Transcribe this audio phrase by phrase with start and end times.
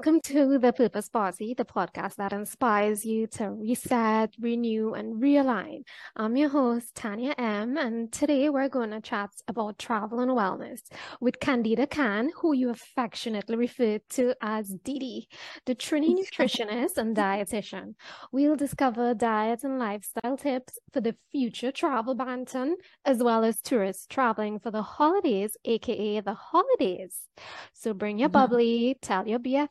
[0.00, 5.82] Welcome to The Purpose Party, the podcast that inspires you to reset, renew, and realign.
[6.16, 10.80] I'm your host, Tanya M., and today we're going to chat about travel and wellness
[11.20, 15.28] with Candida Khan, who you affectionately refer to as Didi,
[15.66, 17.92] the Trini nutritionist and dietitian.
[18.32, 22.72] We'll discover diet and lifestyle tips for the future travel banton,
[23.04, 27.26] as well as tourists traveling for the holidays, aka the holidayist.
[27.74, 28.32] So bring your mm-hmm.
[28.32, 29.68] bubbly, tell your BF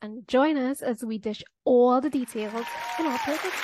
[0.00, 2.64] And join us as we dish all the details
[3.00, 3.54] in our perfect.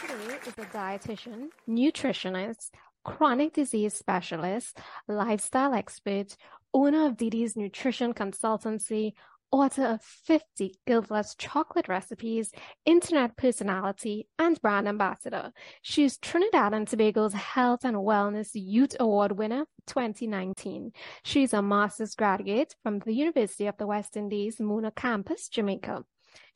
[0.00, 2.70] Today is a dietitian, nutritionist,
[3.04, 6.36] chronic disease specialist, lifestyle expert,
[6.74, 9.12] owner of Didi's Nutrition Consultancy,
[9.50, 12.50] author of 50 guiltless chocolate recipes,
[12.84, 15.52] internet personality, and brand ambassador.
[15.82, 20.92] She's Trinidad and Tobago's Health and Wellness Youth Award winner 2019.
[21.24, 26.04] She's a master's graduate from the University of the West Indies, Mona Campus, Jamaica.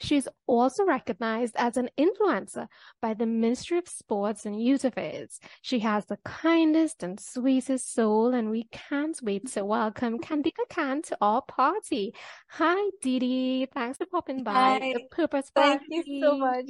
[0.00, 2.66] She's also recognized as an influencer
[3.02, 5.38] by the Ministry of Sports and Youth Affairs.
[5.62, 11.02] She has the kindest and sweetest soul, and we can't wait to welcome Candida Khan
[11.02, 12.14] to our party.
[12.50, 13.66] Hi, Didi.
[13.72, 14.52] Thanks for popping by.
[14.52, 14.78] Hi.
[14.94, 16.02] The Purpose Thank Party.
[16.06, 16.66] you so much.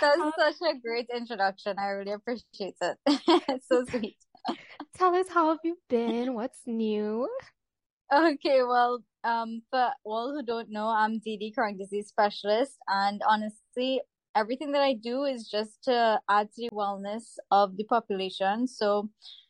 [0.00, 1.76] That's Um, such a great introduction.
[1.78, 2.98] I really appreciate it.
[3.48, 4.16] It's so sweet.
[4.96, 6.34] Tell us how have you been?
[6.34, 7.28] What's new?
[8.12, 14.02] Okay, well, um, for all who don't know, I'm Didi, chronic disease specialist, and honestly,
[14.36, 18.68] everything that I do is just to add to the wellness of the population.
[18.68, 19.08] So,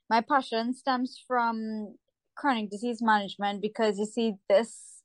[0.09, 1.97] my passion stems from
[2.37, 5.03] chronic disease management because you see, this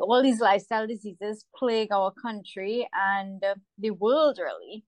[0.00, 3.42] all these lifestyle diseases plague our country and
[3.78, 4.84] the world really,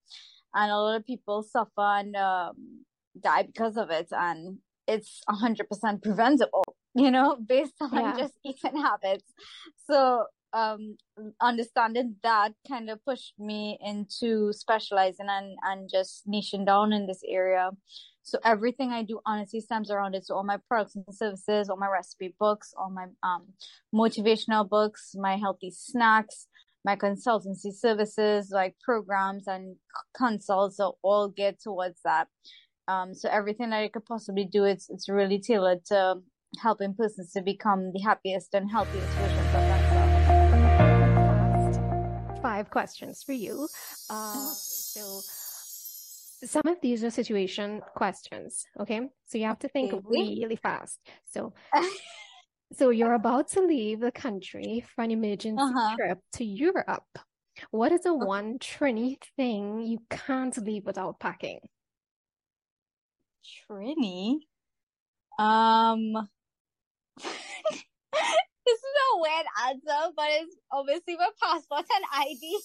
[0.54, 2.84] and a lot of people suffer and um,
[3.20, 4.58] die because of it, and
[4.88, 8.14] it's 100% preventable you know, based on Yeah.
[8.14, 9.32] just eating habits.
[9.86, 10.96] So, um,
[11.40, 17.22] understanding that kind of pushed me into specializing and, and just niching down in this
[17.28, 17.70] area.
[18.22, 20.26] So everything I do honestly stems around it.
[20.26, 23.46] So all my products and services, all my recipe books, all my um
[23.94, 26.46] motivational books, my healthy snacks,
[26.84, 29.76] my consultancy services, like programs and
[30.16, 32.28] consults, all get towards that.
[32.88, 36.16] Um, so everything that I could possibly do, it's it's really tailored to
[36.58, 40.00] helping persons to become the happiest and healthiest versions of themselves.
[42.42, 43.68] Five questions for you.
[44.08, 45.20] Uh, so
[46.46, 48.64] some of these are situation questions.
[48.80, 49.00] Okay.
[49.26, 50.98] So you have to think really fast.
[51.30, 51.52] So
[52.72, 55.96] So you're about to leave the country for an emergency Uh-huh.
[55.96, 57.18] trip to Europe.
[57.72, 61.58] What is the one Trini thing you can't leave without packing?
[63.44, 64.36] Trini.
[65.38, 66.28] Um,
[68.70, 72.60] this is a weird answer, but it's obviously my passport and ID.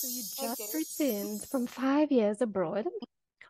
[0.00, 0.84] So you just Okay.
[1.00, 2.86] returned from five years abroad.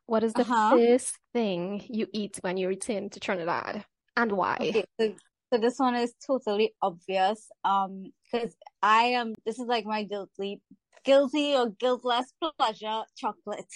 [0.07, 0.77] What is the Uh-huh.
[0.77, 3.85] first thing you eat when you return to Trinidad
[4.17, 4.57] and why?
[4.61, 5.15] Okay, so,
[5.53, 7.49] so this one is totally obvious.
[7.65, 10.61] Um, because I am, this is like my guilty,
[11.05, 13.73] guilty or guiltless pleasure chocolate.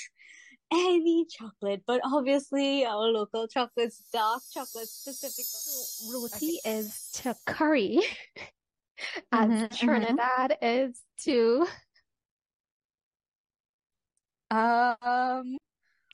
[0.73, 6.13] Any chocolate, but obviously our local chocolates, dark chocolate specifically.
[6.15, 7.99] Roti is to curry,
[9.33, 9.79] and Mhm, mhm.
[9.79, 11.67] Trinidad is to
[14.53, 15.57] Um,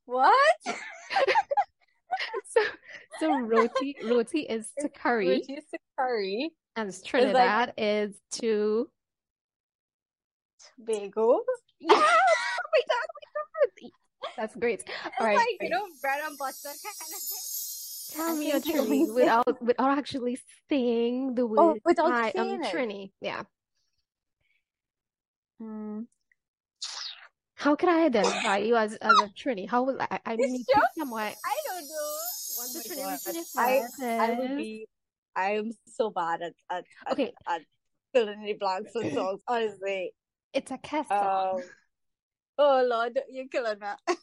[0.05, 0.56] what?
[2.49, 2.61] so
[3.19, 6.50] so roti roti is to curry, Which is to curry.
[6.76, 8.91] and Trinidad is to
[10.79, 11.41] Tobago.
[11.81, 11.94] yeah.
[12.58, 14.25] Oh my God, oh my God.
[14.37, 14.85] That's great.
[15.19, 17.56] All right, like, you know, bread and butter kind of thing.
[18.12, 20.38] Tell me a think Trini without without actually
[20.71, 21.59] saying the word.
[21.59, 22.75] Oh, without I am saying it.
[22.75, 23.12] Trini.
[23.21, 23.43] Yeah.
[25.59, 26.03] Hmm.
[27.55, 29.69] How can I identify you as as a Trini?
[29.69, 30.21] How will I?
[30.25, 30.82] I You need sure?
[30.82, 31.35] to somewhere.
[31.44, 32.17] I don't know.
[32.59, 34.87] Once Oh the I, I would be.
[35.35, 37.32] I am so bad at, at, at, Okay.
[37.49, 37.62] at
[38.15, 40.12] the blanks with songs, honestly.
[40.55, 41.62] It's a Kes Um.
[42.58, 44.14] Oh Lord, you're killing me.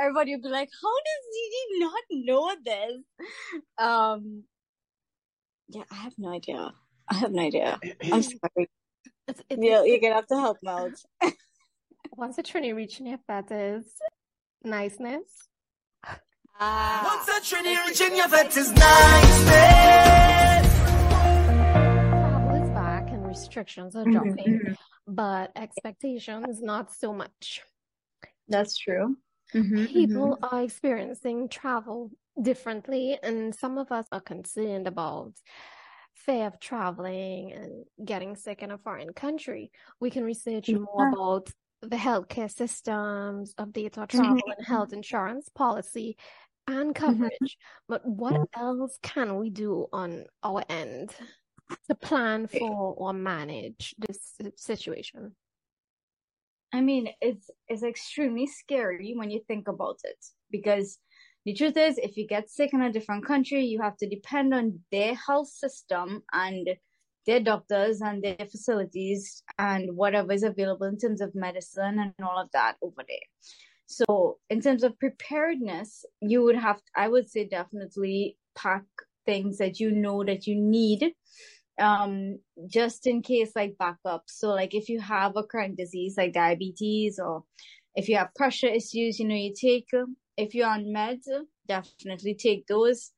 [0.00, 3.02] Everybody would be like, how does Didi not know this?
[3.78, 4.44] Um,
[5.68, 6.72] yeah, I have no idea.
[7.08, 7.78] I have no idea.
[8.12, 8.70] I'm sorry.
[9.28, 11.32] It's, it's, Yeah, you're gonna have to help me out.
[12.16, 13.84] once the Trini reaching your fetters,
[14.62, 15.22] niceness.
[16.60, 20.33] Ah, Once a Trinity reaching your vet is niceness.
[23.54, 24.76] Restrictions are dropping, mhm.
[25.06, 27.62] but expectations not so much.
[28.48, 29.16] That's true.
[29.52, 32.10] Mhm, People are experiencing travel
[32.40, 33.18] differently.
[33.22, 35.32] And some of us are concerned about
[36.14, 39.70] fear of traveling and getting sick in a foreign country.
[40.00, 40.78] We can research yeah.
[40.78, 41.50] more about
[41.80, 44.50] the healthcare systems, update our travel mm-hmm.
[44.58, 46.16] and health insurance policy
[46.66, 47.04] and mm-hmm.
[47.04, 47.32] coverage.
[47.32, 47.88] Mm-hmm.
[47.88, 51.14] But what else can we do on our end
[51.88, 55.34] to plan for or manage this situation?
[56.72, 60.98] I mean, it's it's extremely scary when you think about it because
[61.44, 64.54] the truth is, if you get sick in a different country, you have to depend
[64.54, 66.68] on their health system and
[67.26, 72.38] their doctors and their facilities and whatever is available in terms of medicine and all
[72.38, 73.28] of that over there.
[73.86, 78.84] So, in terms of preparedness, you would have, I would say, definitely pack
[79.26, 81.12] things that you know that you need
[81.78, 84.24] um just in case like backup.
[84.26, 87.44] So like if you have a chronic disease like diabetes or
[87.94, 91.26] if you have pressure issues you know you take um, if you're on meds
[91.66, 93.12] definitely take those.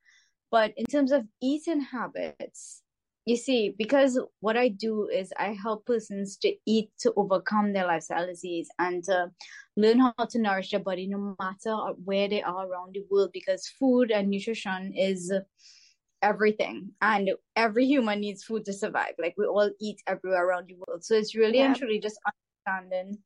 [0.51, 2.83] But in terms of eating habits
[3.27, 7.87] you see because what i do is i help persons to eat to overcome their
[7.87, 9.31] lifestyle disease and to
[9.77, 13.31] learn how to nourish their body no matter uh, where they are around the world
[13.33, 15.33] because food and nutrition is
[16.27, 16.91] everything.
[17.01, 19.15] And every human needs food to survive.
[19.19, 21.05] Like we all eat everywhere around the world.
[21.05, 21.67] So it's really yeah.
[21.67, 22.19] and truly just
[22.67, 23.19] understanding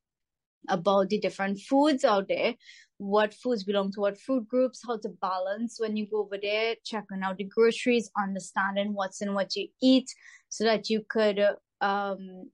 [0.69, 2.55] about the different foods out there.
[2.97, 6.75] What foods belong to what food groups how to balance when you go over there
[6.85, 10.07] checking out the groceries understanding what's in what you eat
[10.49, 11.39] so that you could
[11.81, 12.51] um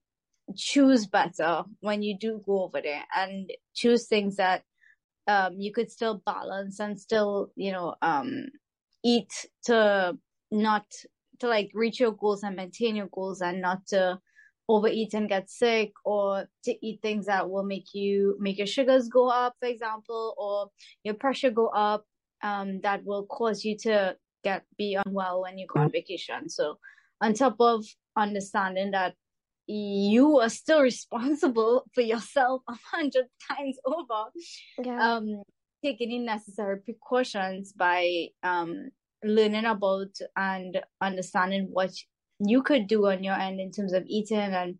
[0.55, 4.63] choose better when you do go over there and choose things that
[5.27, 8.45] um you could still balance and still you know um
[9.03, 9.31] eat
[9.65, 10.17] to
[10.51, 10.85] not
[11.39, 14.19] to like reach your goals and maintain your goals and not to
[14.69, 19.07] overeat and get sick or to eat things that will make you make your sugars
[19.07, 20.69] go up for example or
[21.03, 22.05] your pressure go up
[22.44, 26.77] um that will cause you to get be unwell when you go on vacation so
[27.21, 27.85] on top of
[28.17, 29.13] understanding that
[29.67, 34.25] you are still responsible for yourself a hundred times over
[34.83, 35.15] yeah.
[35.15, 35.41] um
[35.83, 38.89] taking necessary precautions by um
[39.23, 41.91] learning about and understanding what
[42.39, 44.75] you could do on your end in terms of eating and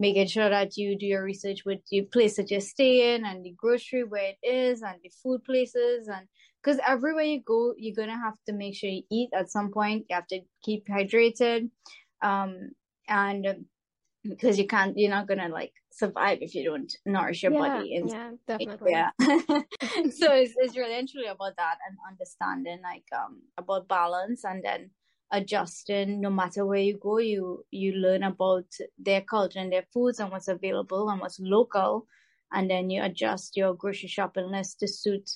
[0.00, 3.54] making sure that you do your research with the place that you're staying and the
[3.56, 6.26] grocery where it is and the food places and
[6.62, 10.06] because everywhere you go you're gonna have to make sure you eat at some point.
[10.08, 11.70] You have to keep hydrated
[12.22, 12.70] um
[13.08, 13.66] and
[14.22, 17.96] because you can't you're not gonna like survive if you don't nourish your yeah, body
[17.96, 18.92] and yeah definitely.
[18.92, 24.44] Yeah so it's, it's really and truly about that and understanding like um about balance
[24.44, 24.90] and then
[25.30, 26.20] adjusting.
[26.20, 28.66] No matter where you go you you learn about
[28.98, 32.06] their culture and their foods and what's available and what's local.
[32.52, 35.30] And then you adjust your grocery shopping list to suit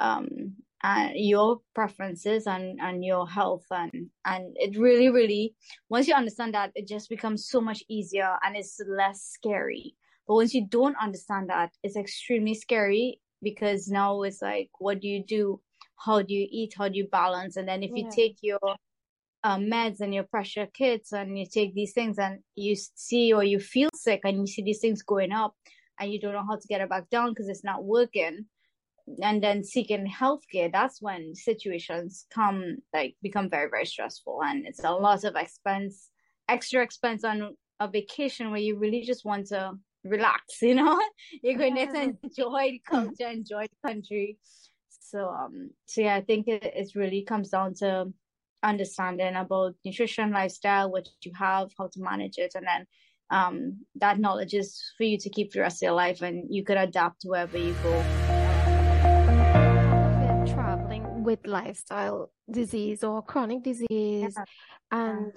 [0.00, 3.90] um and your preferences and and your health and
[4.24, 5.54] and it really really
[5.88, 9.94] once you understand that it just becomes so much easier and it's less scary.
[10.26, 15.08] But once you don't understand that it's extremely scary because now it's like what do
[15.08, 15.60] you do?
[15.96, 16.74] How do you eat?
[16.78, 17.56] How do you balance?
[17.56, 18.04] And then if yeah.
[18.04, 18.60] you take your
[19.44, 23.42] um, meds and your pressure kits and you take these things and you see or
[23.42, 25.54] you feel sick and you see these things going up
[25.98, 28.46] and you don't know how to get it back down because it's not working
[29.22, 34.84] and then seeking healthcare, that's when situations come like become very very stressful, and it's
[34.84, 36.10] a lot of expense,
[36.48, 39.72] extra expense on a vacation where you really just want to
[40.04, 40.42] relax.
[40.62, 41.00] You know,
[41.42, 41.92] you're going yeah.
[41.92, 44.38] to enjoy the culture, enjoy the country.
[44.88, 48.12] So um, so yeah, I think it, it really comes down to
[48.62, 52.86] understanding about nutrition, lifestyle, what you have, how to manage it, and then
[53.30, 56.64] um, that knowledge is for you to keep the rest of your life, and you
[56.64, 58.27] could adapt wherever you go
[61.28, 64.44] with lifestyle disease or chronic disease yeah.
[64.90, 65.32] and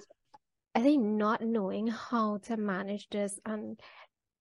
[0.74, 3.78] I think not knowing how to manage this and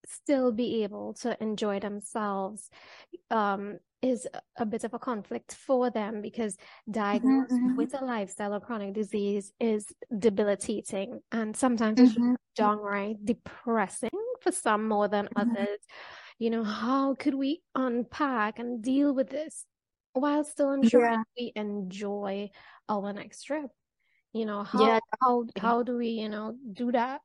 [0.08, 2.70] still be able to enjoy themselves
[3.30, 6.56] um, is a bit of a conflict for them because
[6.90, 7.76] diagnosed mm-hmm.
[7.76, 9.86] with a lifestyle or chronic disease is
[10.18, 12.32] debilitating and sometimes mm-hmm.
[12.32, 15.52] it's downright depressing for some more than mm-hmm.
[15.52, 15.80] others.
[16.40, 19.66] You know, how could we unpack and deal with this
[20.14, 21.24] while still ensuring yeah.
[21.38, 22.50] we enjoy
[22.90, 23.70] our next trip.
[24.34, 25.00] You know how yeah.
[25.22, 27.22] how how do we you know do that?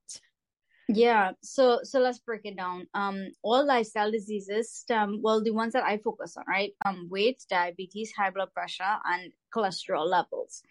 [0.88, 2.86] Yeah so so let's break it down.
[2.94, 6.72] Um all lifestyle diseases um well the ones that i focus on right?
[6.84, 10.62] Um weight diabetes high blood pressure and cholesterol levels.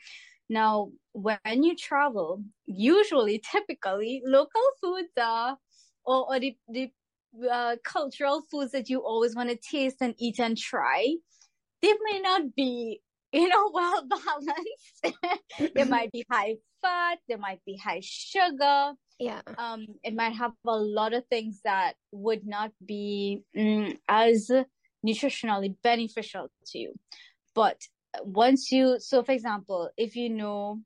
[0.50, 5.58] Now when you travel usually typically local foods are
[6.06, 6.92] or, or the, the
[7.52, 11.16] uh, cultural foods that you always want to taste and eat and try
[11.82, 13.02] they may not be
[13.36, 15.42] you know, well balanced.
[15.60, 18.94] it might be high fat, there might be high sugar.
[19.20, 19.42] Yeah.
[19.58, 24.52] Um, it might have a lot of things that would not be mm, as
[25.06, 26.94] nutritionally beneficial to you.
[27.54, 27.78] But
[28.24, 30.82] once you, so for example, if you know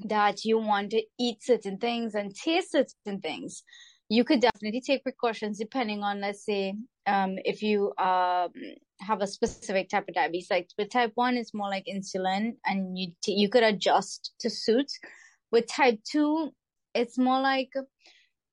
[0.00, 3.62] that you want to eat certain things and taste certain things,
[4.10, 6.74] you could definitely take precautions depending on, let's say,
[7.06, 8.50] um, if you um,
[9.00, 10.48] have a specific type of diabetes.
[10.50, 14.50] Like with type one, it's more like insulin, and you t- you could adjust to
[14.50, 14.90] suit.
[15.52, 16.50] With type two,
[16.94, 17.70] it's more like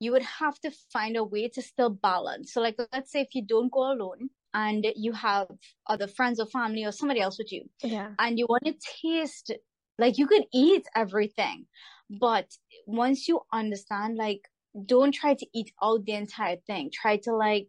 [0.00, 2.52] you would have to find a way to still balance.
[2.52, 5.48] So, like, let's say if you don't go alone and you have
[5.88, 9.52] other friends or family or somebody else with you, yeah, and you want to taste,
[9.98, 11.66] like, you could eat everything,
[12.10, 12.46] but
[12.86, 14.42] once you understand, like,
[14.86, 16.90] don't try to eat out the entire thing.
[16.92, 17.68] Try to like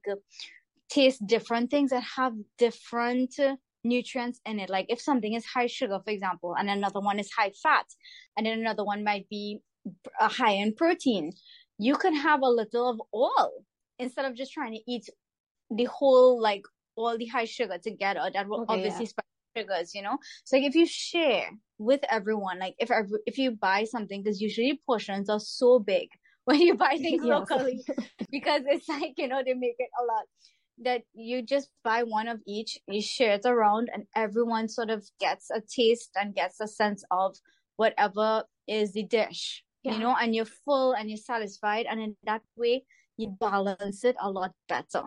[0.89, 3.35] taste different things that have different
[3.83, 4.69] nutrients in it.
[4.69, 7.85] Like if something is high sugar, for example, and another one is high fat,
[8.35, 9.59] and then another one might be
[10.19, 11.31] high in protein,
[11.77, 13.51] you can have a little of all
[13.99, 15.09] instead of just trying to eat
[15.69, 16.63] the whole like
[16.95, 18.29] all the high sugar together.
[18.33, 19.61] That will okay, obviously yeah.
[19.61, 20.17] sugars, you know.
[20.43, 22.89] So like if you share with everyone, like if
[23.25, 26.09] if you buy something, because usually portions are so big
[26.45, 27.25] when you buy things yes.
[27.25, 27.83] locally,
[28.31, 30.25] because it's like you know they make it a lot
[30.83, 35.05] that you just buy one of each, you share it around, and everyone sort of
[35.19, 37.35] gets a taste and gets a sense of
[37.77, 39.93] whatever is the dish, yeah.
[39.93, 41.85] you know, and you're full and you're satisfied.
[41.89, 42.83] And in that way,
[43.17, 45.03] you balance it a lot better.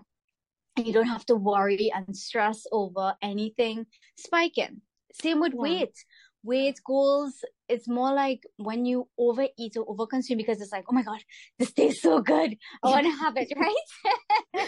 [0.77, 4.83] And you don't have to worry and stress over anything spiking.
[5.13, 5.61] Same with yeah.
[5.61, 5.95] weight
[6.43, 11.03] weight goals, it's more like when you overeat or overconsume because it's like, oh my
[11.03, 11.21] god,
[11.59, 12.57] this tastes so good.
[12.83, 14.68] I want to have it, right?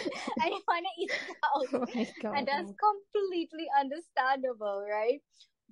[0.83, 2.15] To eat it out.
[2.25, 5.21] Oh and that's completely understandable, right?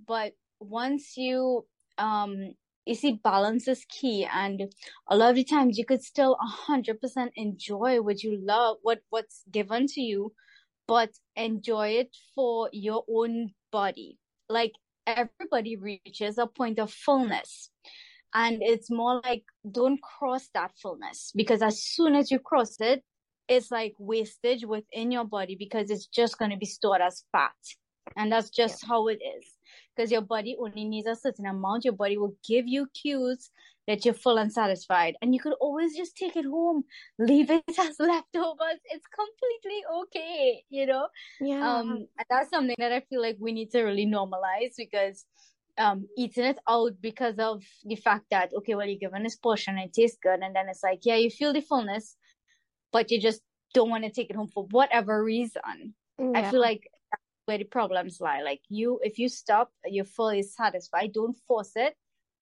[0.07, 1.65] But once you
[1.97, 2.53] um
[2.85, 4.73] you see balance is key and
[5.07, 6.37] a lot of the times you could still
[6.67, 10.33] 100% enjoy what you love what what's given to you
[10.87, 14.17] but enjoy it for your own body
[14.49, 14.73] like
[15.05, 17.69] everybody reaches a point of fullness.
[18.33, 23.03] And it's more like don't cross that fullness because as soon as you cross it,
[23.49, 27.51] it's like wastage within your body because it's just going to be stored as fat.
[28.15, 28.87] And that's just yeah.
[28.89, 29.45] how it is.
[29.95, 31.83] Because your body only needs a certain amount.
[31.83, 33.49] Your body will give you cues
[33.87, 35.15] that you're full and satisfied.
[35.21, 36.83] And you could always just take it home,
[37.17, 38.79] leave it as leftovers.
[38.85, 41.07] It's completely okay, you know?
[41.41, 41.77] Yeah.
[41.77, 45.25] Um, and that's something that I feel like we need to really normalize because
[45.77, 49.77] um eating it out because of the fact that okay, well you're given this portion,
[49.77, 52.15] it tastes good, and then it's like, yeah, you feel the fullness,
[52.91, 53.41] but you just
[53.74, 55.93] don't want to take it home for whatever reason.
[56.17, 56.31] Yeah.
[56.36, 56.89] I feel like
[57.46, 58.41] where the problems lie.
[58.41, 61.13] Like you, if you stop, you're fully satisfied.
[61.13, 61.96] Don't force it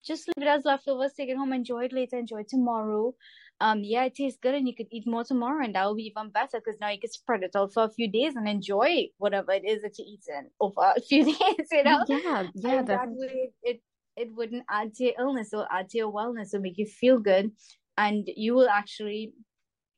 [0.04, 3.14] just leave it as leftovers, take it home, enjoy it later, enjoy it tomorrow.
[3.60, 6.04] Um, yeah, it tastes good and you could eat more tomorrow and that will be
[6.04, 9.06] even better because now you can spread it out for a few days and enjoy
[9.18, 12.04] whatever it is that you're eating over a few days, you know?
[12.06, 12.82] Yeah, yeah.
[12.82, 13.82] that way it,
[14.16, 17.18] it wouldn't add to your illness or add to your wellness or make you feel
[17.18, 17.50] good.
[17.96, 19.32] And you will actually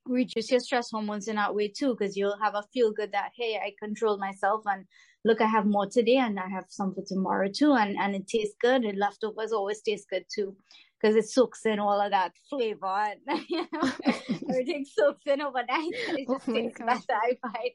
[0.06, 3.32] reduce your stress hormones in that way too, because you'll have a feel good that,
[3.36, 4.84] hey, I controlled myself and
[5.24, 7.72] look, I have more today and I have some for tomorrow too.
[7.72, 8.84] And, and it tastes good.
[8.84, 10.56] And leftovers always taste good too
[11.00, 13.92] because it soaks in all of that flavor and you know,
[14.50, 15.90] everything soaks in overnight.
[15.92, 17.72] It just oh tastes better, I find.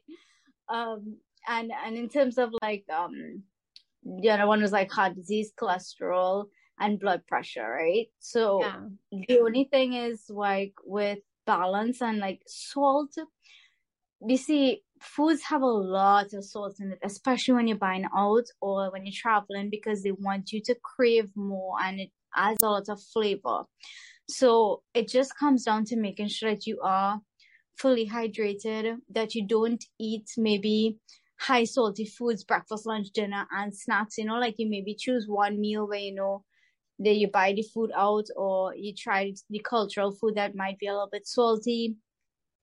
[0.68, 1.16] Um,
[1.48, 3.42] and and in terms of like um,
[4.20, 6.46] the other one was like heart disease, cholesterol,
[6.78, 8.06] and blood pressure, right?
[8.20, 9.22] So yeah.
[9.28, 13.14] the only thing is like with balance and like salt.
[14.26, 18.44] You see, foods have a lot of salt in it, especially when you're buying out
[18.60, 22.66] or when you're traveling because they want you to crave more and it adds a
[22.66, 23.64] lot of flavor.
[24.28, 27.20] So it just comes down to making sure that you are
[27.76, 30.98] fully hydrated, that you don't eat maybe
[31.38, 34.18] high salty foods, breakfast, lunch, dinner, and snacks.
[34.18, 36.44] You know, like you maybe choose one meal where you know
[36.98, 40.86] that you buy the food out or you try the cultural food that might be
[40.86, 41.96] a little bit salty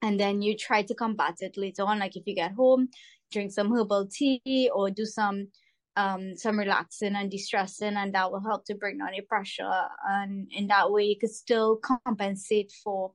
[0.02, 2.00] and then you try to combat it later on.
[2.00, 2.90] Like if you get home
[3.34, 5.48] drink some herbal tea or do some
[5.96, 9.70] um some relaxing and distressing and that will help to bring down your pressure.
[10.08, 13.12] And in that way you could still compensate for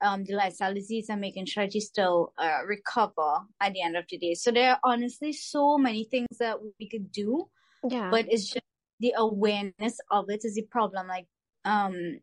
[0.00, 4.04] um the lifestyle disease and making sure you still uh, recover at the end of
[4.10, 4.34] the day.
[4.34, 7.48] So there are honestly so many things that we could do
[7.88, 8.10] yeah.
[8.10, 8.64] but it's just
[9.00, 11.26] the awareness of it is the problem like
[11.64, 12.18] um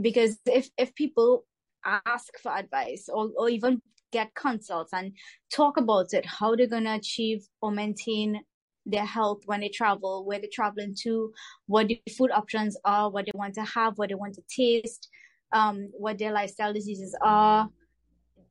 [0.00, 1.44] because if if people
[1.84, 3.80] ask for advice or, or even
[4.14, 5.12] get consults and
[5.52, 8.40] talk about it, how they're going to achieve or maintain
[8.86, 11.32] their health when they travel, where they're traveling to,
[11.66, 15.08] what the food options are, what they want to have, what they want to taste,
[15.52, 17.68] um, what their lifestyle diseases are.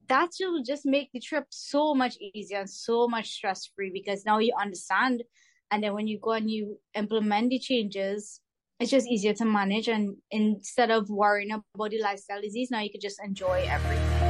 [0.10, 4.26] That will just make the trip so much easier and so much stress free because
[4.26, 5.24] now you understand.
[5.74, 8.40] And then when you go and you implement the changes,
[8.80, 9.88] it's just easier to manage.
[9.88, 14.30] And instead of worrying about the lifestyle disease, now you can just enjoy everything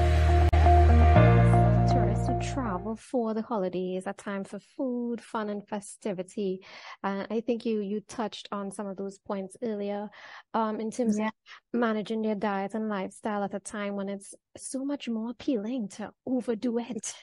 [2.54, 6.60] travel for the holidays, a time for food, fun, and festivity.
[7.04, 10.10] And I think you you touched on some of those points earlier,
[10.54, 11.28] um, in terms yeah.
[11.28, 11.34] of
[11.72, 16.12] managing their diet and lifestyle at a time when it's so much more appealing to
[16.26, 17.14] overdo it.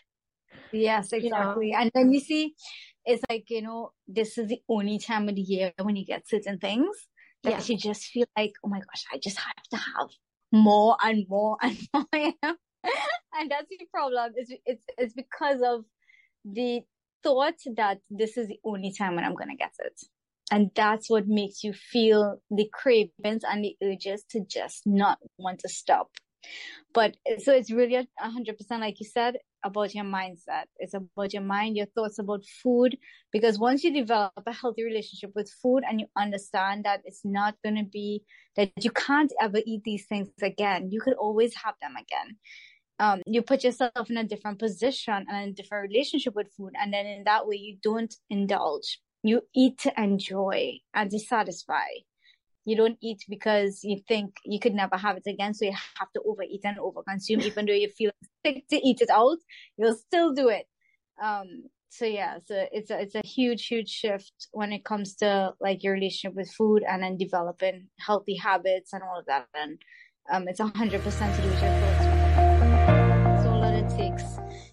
[0.72, 1.68] Yes, exactly.
[1.68, 1.78] You know?
[1.78, 2.54] And then you see,
[3.04, 6.28] it's like you know, this is the only time of the year when you get
[6.28, 6.96] certain things
[7.42, 7.74] that yeah.
[7.74, 10.08] you just feel like, oh my gosh, I just have to have
[10.52, 12.06] more and more and more.
[12.12, 14.32] and that's the problem.
[14.36, 15.84] It's, it's, it's because of
[16.44, 16.82] the
[17.22, 20.00] thought that this is the only time when I'm going to get it.
[20.52, 25.60] And that's what makes you feel the cravings and the urges to just not want
[25.60, 26.10] to stop.
[26.92, 30.64] But so it's really a hundred percent, like you said, about your mindset.
[30.78, 32.96] It's about your mind, your thoughts about food.
[33.32, 37.56] Because once you develop a healthy relationship with food and you understand that it's not
[37.62, 38.22] going to be
[38.56, 42.36] that you can't ever eat these things again, you could always have them again
[43.00, 46.74] um, you put yourself in a different position and a different relationship with food.
[46.78, 49.00] And then in that way, you don't indulge.
[49.22, 51.88] You eat to enjoy and to satisfy.
[52.70, 55.54] You don't eat because you think you could never have it again.
[55.54, 58.12] So you have to overeat and overconsume, even though you feel
[58.44, 59.38] sick to eat it out,
[59.76, 60.66] you'll still do it.
[61.22, 65.54] Um, so yeah, so it's a, it's a huge, huge shift when it comes to
[65.60, 69.46] like your relationship with food and then developing healthy habits and all of that.
[69.54, 69.78] And,
[70.30, 72.20] um, it's hundred percent to do with your thoughts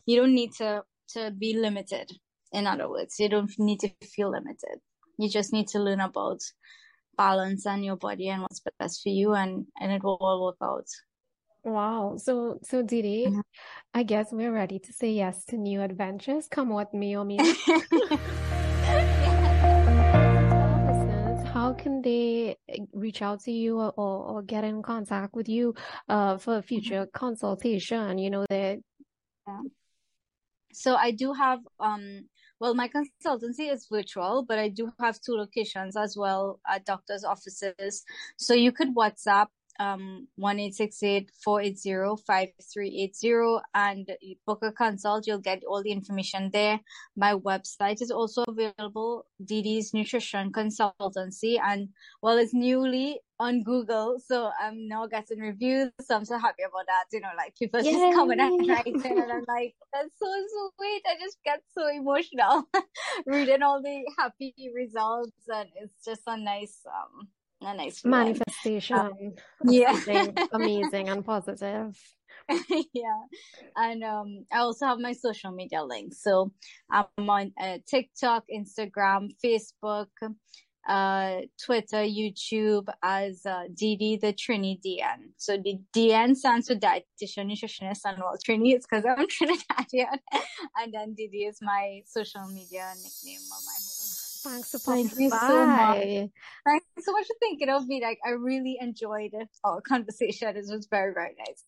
[0.08, 2.10] you don't need to to be limited
[2.54, 4.80] in other words you don't need to feel limited
[5.19, 6.39] you just need to learn about
[7.17, 10.58] balance and your body and what's best for you and and it will all work
[10.62, 10.88] out
[11.63, 13.39] wow so so didi mm-hmm.
[13.93, 17.38] i guess we're ready to say yes to new adventures come with me or me
[21.53, 22.56] how can they
[22.93, 25.73] reach out to you or, or, get in contact with you
[26.08, 27.17] uh, for future mm-hmm.
[27.17, 28.80] consultation you know that
[29.47, 29.62] yeah.
[30.73, 35.34] So I do have um well my consultancy is virtual, but I do have two
[35.34, 38.04] locations as well at doctors' offices.
[38.38, 39.48] So you could WhatsApp
[39.80, 44.10] um one eight six eight four eight zero five three eight zero and
[44.46, 45.28] book a consult.
[45.28, 46.80] You'll get all the information there.
[47.16, 51.90] My website is also available, Didi's Nutrition Consultancy, and
[52.22, 55.92] well, it's newly on Google, so I'm now getting reviews.
[56.02, 57.06] So I'm so happy about that.
[57.12, 57.92] You know, like people Yay.
[57.92, 60.28] just coming and writing, and I'm like, that's so
[60.78, 61.02] sweet.
[61.06, 62.68] I just get so emotional
[63.26, 67.28] reading all the happy results, and it's just a nice um
[67.62, 68.98] a nice manifestation.
[68.98, 69.34] Um,
[69.65, 70.00] yeah,
[70.52, 71.98] amazing and positive.
[72.93, 73.22] yeah,
[73.76, 76.24] and um, I also have my social media links.
[76.24, 76.52] So
[76.89, 80.08] I'm on uh, TikTok, Instagram, Facebook,
[80.88, 85.32] uh, Twitter, YouTube as uh, Didi the Trini DN.
[85.36, 90.20] So the DN stands for dietitian, nutritionist, and well, Trini is because I'm Trinidadian,
[90.78, 93.78] and then Didi is my social media nickname of my.
[94.48, 95.38] Thanks for Thank you by.
[95.48, 96.30] so much.
[96.66, 98.02] Thanks so much for thinking of me.
[98.02, 99.32] Like I really enjoyed
[99.64, 100.56] our oh, conversation.
[100.56, 101.64] It was very, very nice.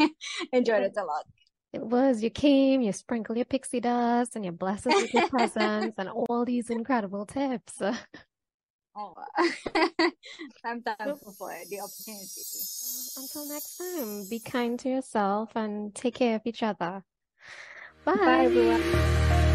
[0.00, 0.10] I
[0.52, 1.24] enjoyed it a lot.
[1.72, 2.22] It was.
[2.22, 6.08] You came, you sprinkled your pixie dust, and you blessed us with your presence, and
[6.28, 7.80] all these incredible tips.
[8.94, 9.14] Oh,
[10.64, 12.42] I'm thankful for the opportunity.
[13.16, 17.02] Until next time, be kind to yourself and take care of each other.
[18.04, 19.48] Bye, Bye everyone.